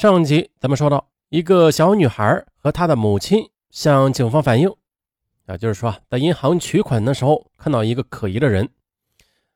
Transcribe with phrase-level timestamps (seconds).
[0.00, 4.74] 上集咱们说到，一个小女孩和她的母亲向警方反映，
[5.44, 8.66] 啊，就是说在银行取款的时候看到一个可疑的人。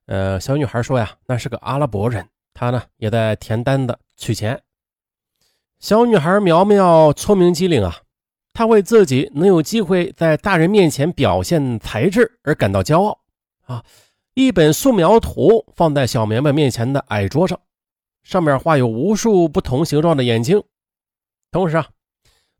[0.04, 4.60] 呃，小女孩说呀，那是个阿拉伯人，他呢也在填单子取钱。
[5.80, 8.02] 小女孩苗苗聪明机灵啊，
[8.52, 13.18] 她为自己能有机会在大人面前表现才智而感到骄傲
[13.62, 13.82] 啊。
[14.34, 17.58] 一本素描图放在小苗苗面前的矮桌上。
[18.24, 20.62] 上面画有无数不同形状的眼睛，
[21.50, 21.88] 同时啊，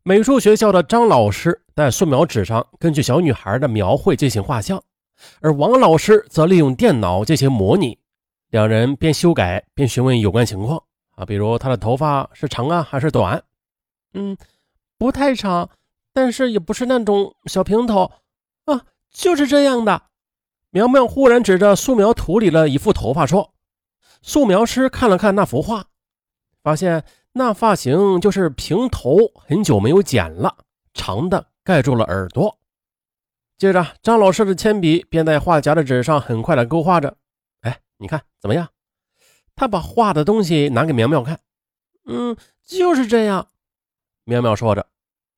[0.03, 4.81] 美术学校的张老师在素描纸上根据小女孩的描绘进行画像，
[5.41, 7.97] 而王老师则利用电脑进行模拟。
[8.51, 10.83] 两人边修改边询问有关情况
[11.15, 13.43] 啊，比如她的头发是长啊还是短？
[14.13, 14.37] 嗯，
[14.99, 15.71] 不太长，
[16.13, 18.11] 但是也不是那种小平头
[18.65, 20.03] 啊，就是这样的。
[20.69, 23.54] 苗苗忽然指着素描图里的一副头发说。
[24.25, 25.85] 素描师看了看那幅画，
[26.63, 30.57] 发现那发型就是平头，很久没有剪了，
[30.95, 32.57] 长的盖住了耳朵。
[33.55, 37.17] 接着，张老师的铅笔便在画夹的纸上很快的勾画着。
[37.61, 38.67] 哎，你看怎么样？
[39.55, 41.39] 他把画的东西拿给苗苗看。
[42.05, 43.49] 嗯，就是这样。
[44.23, 44.87] 苗苗说着，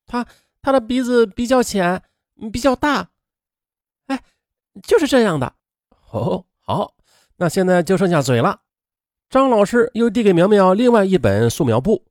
[0.06, 0.26] 他
[0.62, 2.02] 他的鼻子比较浅，
[2.54, 3.10] 比较大。
[4.06, 4.24] 哎，
[4.82, 5.54] 就是这样的。
[6.12, 6.96] 哦，好，
[7.36, 8.62] 那现在就剩下嘴了。
[9.30, 12.06] 张老师又递给苗苗另外一本素描簿。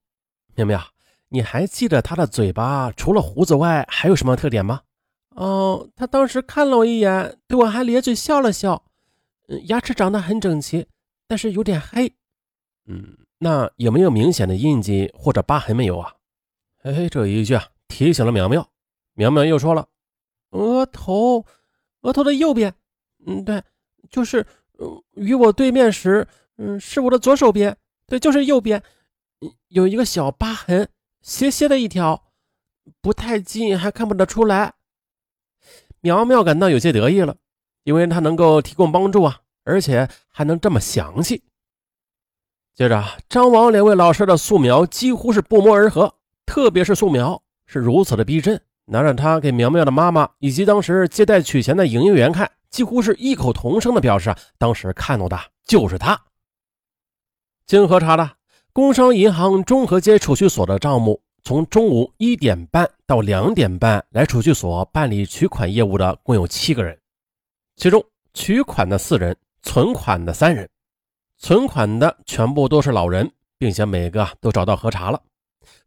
[0.54, 0.82] 苗苗，
[1.30, 4.82] 你还记得他的嘴巴除了胡子外还有什么特点吗？
[5.30, 8.84] 哦，他当时看了我一眼，对我还咧嘴笑了笑。
[9.48, 10.86] 嗯，牙齿长得很整齐，
[11.26, 12.12] 但是有点黑。
[12.86, 16.12] 嗯，那有没有明显的印记或者疤痕没有啊？
[16.82, 18.68] 哎，这一句啊提醒了苗苗。
[19.14, 19.88] 苗苗又说了，
[20.50, 21.46] 额头，
[22.02, 22.74] 额头的右边。
[23.26, 23.62] 嗯，对，
[24.10, 24.46] 就是，
[24.78, 26.28] 嗯，与我对面时。
[26.58, 27.76] 嗯，是我的左手边，
[28.06, 28.82] 对，就是右边，
[29.68, 30.88] 有一个小疤痕，
[31.20, 32.24] 斜斜的一条，
[33.00, 34.74] 不太近，还看不得出来。
[36.00, 37.36] 苗苗感到有些得意了，
[37.84, 41.42] 因为他能够提供帮助啊，而且还能这么详细。
[42.74, 46.14] 接着，张王两位老师的素描几乎是不谋而合，
[46.46, 56.18] 特别是素描是如此的逼真，拿着他给苗苗的妈妈以及当时接待取钱的营业员看，几乎是异口同声的表示，当时看到的就是他。
[57.66, 58.30] 经核查的
[58.72, 66.96] 工商银行中和街储蓄所的账目，从中午一点半到两点半来储蓄所办理取款业务的共有七个人，
[67.74, 68.04] 其中
[68.34, 70.68] 取款的四人，存款的三人。
[71.38, 73.28] 存款的全部都是老人，
[73.58, 75.20] 并且每个都找到核查了。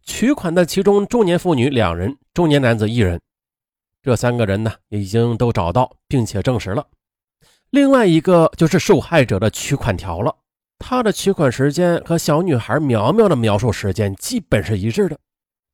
[0.03, 3.21] 取款的其中中年妇女两人，中年男子一人。
[4.03, 6.85] 这三个人呢也，已经都找到并且证实了。
[7.69, 10.35] 另外一个就是受害者的取款条了。
[10.79, 15.19] 他的取款时间和小女孩苗苗的描述时间基本是一致的，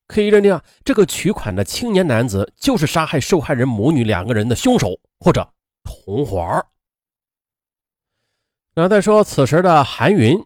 [0.08, 5.48] 可以认定啊，这个取款的青年男子就是杀害受害人母女两个人的凶手或者
[5.84, 6.66] 同伙。
[8.74, 10.44] 那再说此时的韩云，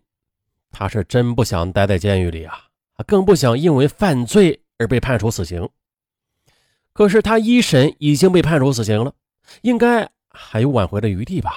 [0.70, 2.66] 他是真不想待在监狱里啊，
[3.08, 5.68] 更不想因为犯罪而被判处死刑。
[6.94, 9.14] 可是他一审已经被判处死刑了，
[9.62, 11.53] 应该还有挽回的余地吧？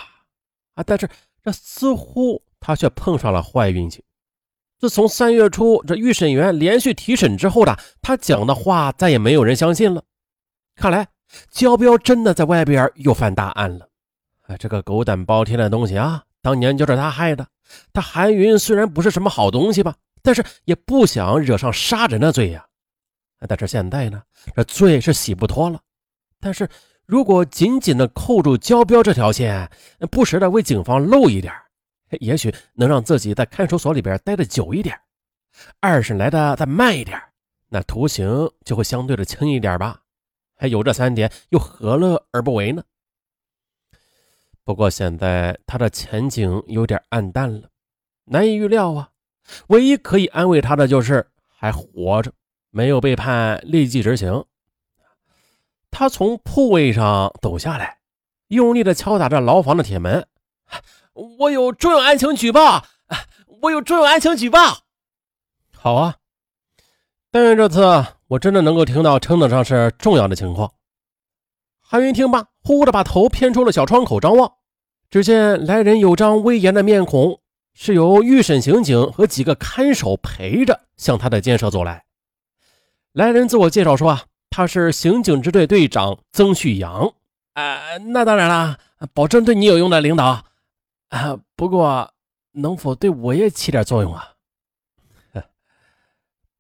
[0.75, 1.11] 啊，但是
[1.43, 2.43] 这似乎……
[2.63, 4.03] 他却碰上了坏运气。
[4.79, 10.03] 自从三月初这预审员连续提审之后的，他讲的话再也没有人相信了。
[10.75, 11.07] 看来
[11.51, 13.89] 焦彪真的在外边又犯大案了。
[14.47, 17.47] 哎，这个狗胆包天的东西啊，当年就是他害的。
[17.93, 22.67] 他韩云虽然不是什么好东西吧，但是也不想惹上杀人的罪呀。
[23.49, 24.23] 但是现在呢，
[24.55, 25.81] 这罪是洗不脱了。
[26.41, 26.69] 但是
[27.07, 29.71] 如果紧紧的扣住焦彪这条线，
[30.11, 31.55] 不时的为警方露一点。
[32.21, 34.99] 也许能让自己在看守所里边待的久一点，
[35.81, 37.21] 二审来的再慢一点，
[37.69, 40.01] 那图形就会相对的轻一点吧。
[40.55, 42.83] 还有这三点，又何乐而不为呢？
[44.65, 47.69] 不过现在他的前景有点暗淡了，
[48.25, 49.11] 难以预料啊。
[49.67, 52.33] 唯一可以安慰他的就是还活着，
[52.71, 54.45] 没有被判立即执行。
[55.91, 57.99] 他从铺位上走下来，
[58.49, 60.25] 用力的敲打着牢房的铁门。
[61.15, 62.85] 我有重要案情举报，
[63.63, 64.79] 我有重要案情举报。
[65.77, 66.17] 好啊，
[67.31, 70.73] 但愿这次我真的能够听到称得上是重要的情况。
[71.81, 74.53] 韩云听罢，呼呼的把头偏出了小窗口张望，
[75.11, 77.41] 只见来人有张威严的面孔，
[77.75, 82.05] 是由预审刑警和几个看守陪着向他的监舍走来。
[83.13, 87.13] 来人自我介绍说啊，他是刑警支队队长曾旭阳。
[87.53, 88.79] 啊，那当然了，
[89.13, 90.45] 保证对你有用的，领导。
[91.13, 92.11] 啊，不过
[92.53, 94.33] 能否对我也起点作用啊？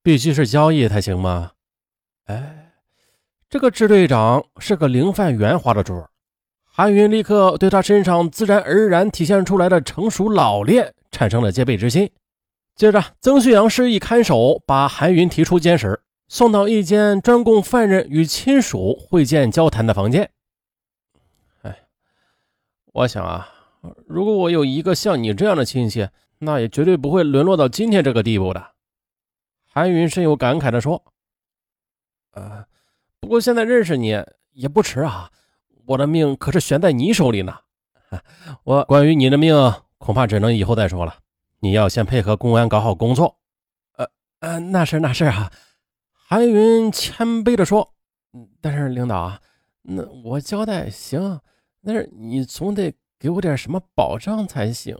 [0.02, 1.52] 必须是交易才行吗？
[2.26, 2.72] 哎，
[3.48, 6.10] 这个支队长是个灵泛圆滑的主儿
[6.64, 12.10] 韩云立刻对他身上自然而然体现出来的成熟老练产生了戒备之心。
[12.74, 20.30] 接着，曾旭阳示意看守把韩云提出监室，送到一间专供犯人与亲属会见交谈的房间。
[21.62, 21.84] 哎，
[22.92, 23.48] 我想啊，
[24.06, 26.08] 如果我有一个像你这样的亲戚，
[26.38, 28.72] 那也绝对不会沦落到今天这个地步的。
[29.64, 31.02] 韩云深有感慨地说
[32.32, 32.64] ：“呃，
[33.20, 35.30] 不过现在认识你也不迟啊，
[35.86, 37.58] 我的命可是悬在你手里呢。
[38.64, 39.54] 我关于你的命，
[39.98, 41.18] 恐怕只能以后再说了。”
[41.64, 43.38] 你要先配合公安搞好工作，
[43.96, 44.08] 呃
[44.40, 45.52] 呃，那是那是啊。
[46.12, 47.94] 韩云谦卑地说
[48.60, 49.40] ：“但是领导啊，
[49.82, 51.40] 那我交代行，
[51.84, 52.92] 但是你总得
[53.22, 54.98] 给我点什么保障才行。”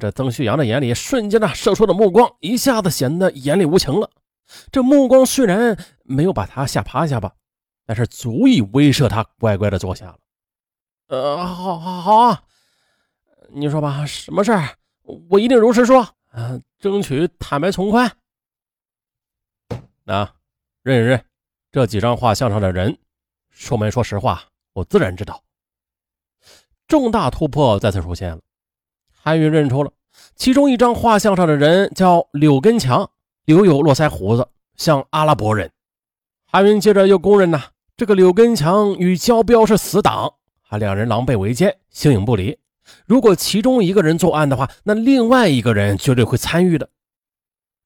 [0.00, 4.08] 这曾旭阳的眼里瞬间呢射出的目光一下子显得眼里无情了。
[4.70, 7.34] 这目光虽然没有把他吓趴下吧，
[7.84, 10.18] 但是足以威慑他乖乖的坐下了。
[11.08, 12.42] 呃，好，好，好啊，
[13.50, 14.76] 你说吧，什么事儿？
[15.28, 16.00] 我一定如实说，
[16.30, 18.10] 啊，争取坦白从宽。
[20.04, 20.32] 那
[20.82, 21.22] 认一认，
[21.70, 22.96] 这几张画像上的人，
[23.50, 24.42] 说没说实话，
[24.72, 25.42] 我自然知道。
[26.92, 28.40] 重大突破再次出现了，
[29.10, 29.90] 韩云认出了
[30.36, 33.08] 其中一张画像上的人叫柳根强，
[33.46, 34.46] 留有络腮胡子，
[34.76, 35.70] 像阿拉伯人。
[36.44, 37.62] 韩云接着又供认呐，
[37.96, 40.34] 这个柳根强与焦彪是死党，
[40.68, 42.58] 啊，两人狼狈为奸，形影不离。
[43.06, 46.90] 如果其中一个人作案的话，那另外一个人绝对会参与的。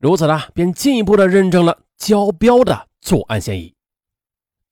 [0.01, 3.73] 如此呢，便进一步的认证了焦彪的作案嫌疑。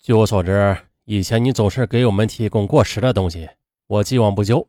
[0.02, 3.48] 据我所知，以前你总是给我们提供过时的东西，
[3.86, 4.68] 我既往不咎。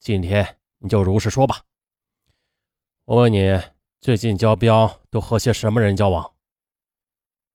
[0.00, 1.62] 今天你就如实说吧。
[3.04, 3.60] 我问你，
[4.00, 6.32] 最近焦彪都和些什么人交往？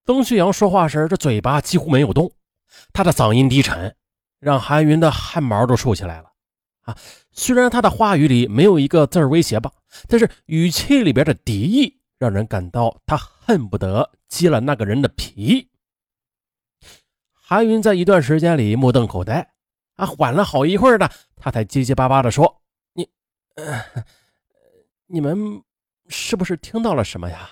[0.06, 2.32] 曾旭阳说话时，这嘴巴几乎没有动，
[2.92, 3.96] 他的嗓音低沉，
[4.40, 6.34] 让韩云的汗毛都竖起来了。
[6.82, 6.98] 啊，
[7.32, 9.72] 虽然他的话语里没有一个字威胁吧，
[10.10, 15.70] 但是语气里边的敌意让人感到他恨不得揭了那个人的皮。
[17.32, 19.53] 韩云在一段时间里目瞪口呆，
[19.96, 22.62] 啊，缓了好一会儿呢，他才结结巴巴的说
[22.94, 23.08] ：“你，
[23.56, 23.84] 呃，
[25.06, 25.64] 你们
[26.08, 27.50] 是不是听到了什么呀？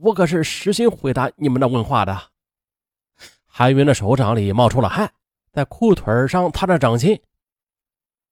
[0.00, 2.30] 我可是实心回答你们的问话的。”
[3.44, 5.12] 韩云的手掌里冒出了汗，
[5.52, 7.20] 在裤腿上擦着掌心。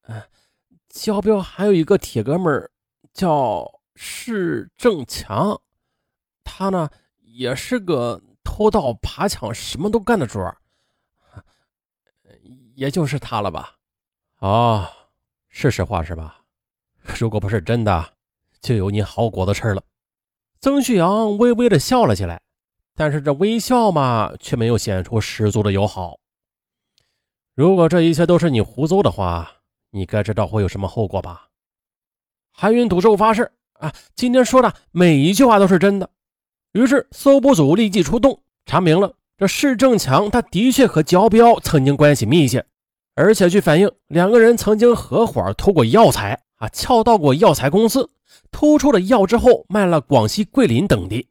[0.02, 0.22] 嗯，
[0.88, 2.70] 焦彪还有一个铁哥们儿
[3.12, 5.60] 叫释正强，
[6.44, 6.88] 他呢
[7.20, 10.56] 也是个偷盗爬抢什么都干的主儿，
[12.78, 13.74] 也就是他了吧？
[14.38, 14.88] 哦，
[15.48, 16.42] 是实话是吧？
[17.18, 18.12] 如果不是真的，
[18.60, 19.82] 就有你好果子吃了。
[20.60, 22.40] 曾旭阳微微的笑了起来，
[22.94, 26.20] 但是这微笑嘛，却没有显出十足的友好。
[27.56, 29.52] 如果这一切都是你胡诌的话。
[29.90, 31.48] 你该知道会有什么后果吧？
[32.52, 33.50] 韩云赌咒发誓
[33.80, 36.10] 啊，今天说的每一句话都是真的。
[36.72, 42.66] 于是搜捕组立即出动，查明了这释正强他的确和焦彪曾经关系密切，
[43.18, 48.10] 而且据反映，两个人曾经合伙偷过药材啊，撬盗过药材公司，
[48.52, 51.28] 偷出了药之后卖了广西桂林等地。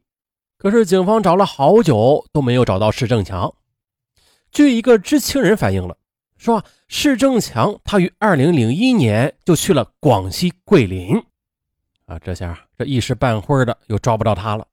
[0.58, 3.54] 可是警方找了好久都没有找到施正强。
[4.50, 5.96] 据一个知情人反映了。
[6.36, 11.16] 说施正强，他于二零零一年就去了广西桂林，
[12.04, 14.66] 啊，这下这一时半会儿的又抓不到他了。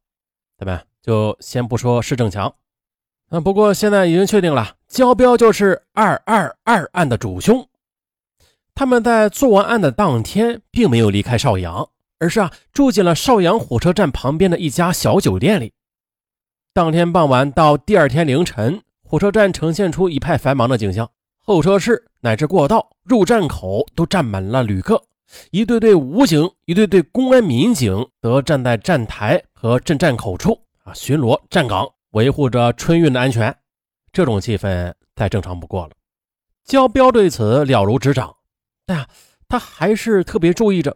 [0.59, 2.53] 咱们就先不说施正强，
[3.29, 7.67] 嗯，不过现在已经确定了，焦彪就是二二二案的主凶。
[8.73, 11.89] 他们在做完案的当天，并没有离开邵阳，
[12.19, 15.73] 而是啊住进了邵阳火车站旁边的一家小酒店里。
[16.73, 21.09] 当天傍晚到第二天凌晨，火车站呈现出一派繁忙的景象。
[21.39, 25.01] 候车室乃至过道、入站口都站满了旅客，
[25.51, 33.53] 一队队武警、一队队公安民警则站在站台和镇站口处啊，巡逻站岗，维护着春运的安全。
[34.13, 35.91] 这种气氛再正常不过了。
[36.63, 38.37] 焦彪对此了如指掌，
[38.85, 39.07] 但呀，
[39.49, 40.95] 他还是特别注意着，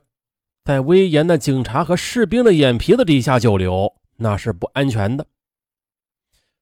[0.64, 5.28] 在威严的警察和士兵的眼皮子底下久留，那是不安全的。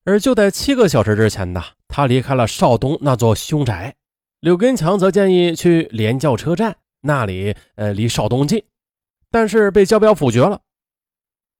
[0.04, 3.96] 而就在七个小时之前呢，他离开了邵东那座凶宅。
[4.40, 8.64] 柳根强则建议去连教车站，那里呃离邵东近，
[9.30, 10.62] 但是被焦彪否决了。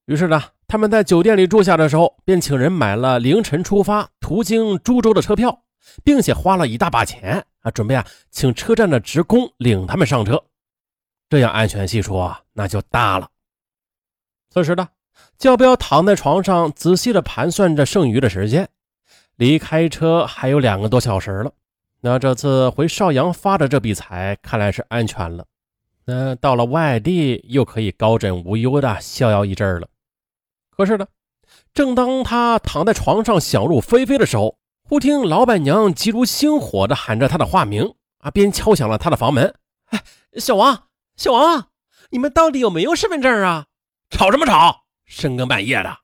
[0.08, 5.62] 于是呢，他们在酒店里住下的时候，便请人买了凌晨出发途经株洲的车票，
[6.02, 10.42] 并且花了一大把钱啊，准备啊请车站的职工领他们上车，
[11.28, 13.28] 这样安全系数啊那就大了。
[14.50, 14.88] 此时呢。
[15.36, 18.68] 焦彪躺在床上，仔细的盘算着剩余的时间。
[19.36, 21.52] 离开车还有两个多小时了，
[22.00, 25.44] 那这次回邵阳发的这笔财，看来是安全了。
[26.04, 29.88] 那到了外地，又可以高枕无忧的逍遥一阵了。
[30.78, 31.08] 可是呢，
[31.74, 34.56] 正当他躺在床上想入非非的时候，
[34.88, 39.52] 忽听老板娘急如星火的喊着他的化名啊，边敲响了他的房门。
[39.86, 40.00] 哎，
[40.36, 40.84] 小王，
[41.16, 41.66] 小王，
[42.10, 43.66] 你们到底有没有身份证啊？
[44.08, 44.84] 吵什么吵？
[45.04, 45.98] 深更半夜的，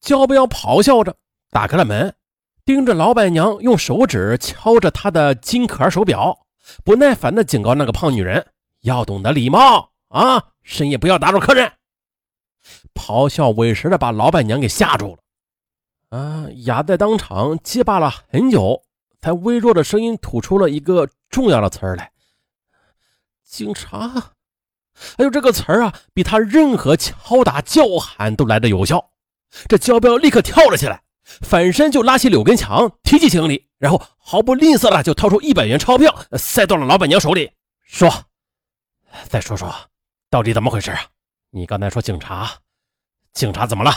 [0.00, 1.14] 焦彪咆哮着
[1.50, 2.14] 打开了门，
[2.64, 6.46] 盯着老板娘用手指敲着他的金壳手表，
[6.82, 8.46] 不耐烦的警告那个胖女人
[8.80, 11.70] 要懂得礼貌啊，深夜不要打扰客人。
[12.96, 16.18] 咆哮委实的把老板娘给吓住了。
[16.18, 16.46] 啊！
[16.64, 18.82] 哑在当场，结巴了很久，
[19.20, 22.12] 才微弱的声音吐出了一个重要的词儿来
[23.44, 24.32] ：“警察。”
[25.18, 29.10] 哎呦，这个词儿啊，比他任何敲打叫喊都来得有效。
[29.68, 37.52] 这焦彪立刻跳了起来，反身就拉起柳根强，提起行李，然后毫不吝啬的就掏出一百元钞票，塞到了老板娘手里，
[37.84, 38.08] 说
[39.28, 39.74] ：“再说说，
[40.30, 41.00] 到底怎么回事啊？
[41.50, 42.50] 你刚才说警察，
[43.36, 43.92] 警察怎么了？”